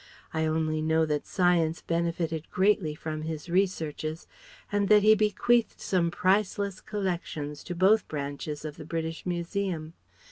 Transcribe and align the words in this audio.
I 0.33 0.47
only 0.47 0.81
know 0.81 1.05
that 1.05 1.27
Science 1.27 1.83
benefited 1.83 2.49
greatly 2.49 2.95
from 2.95 3.21
his 3.21 3.49
researches, 3.51 4.25
and 4.71 4.89
that 4.89 5.03
he 5.03 5.13
bequeathed 5.13 5.79
some 5.79 6.09
priceless 6.09 6.81
collections 6.81 7.63
to 7.65 7.75
both 7.75 8.07
branches 8.07 8.65
of 8.65 8.77
the 8.77 8.85
British 8.85 9.27
Museum. 9.27 9.93